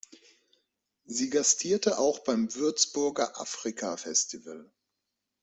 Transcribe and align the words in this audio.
Sie 1.05 1.29
gastierte 1.29 1.99
auch 1.99 2.17
beim 2.23 2.55
Würzburger 2.55 3.39
Africa 3.39 3.97
Festival. 3.97 4.67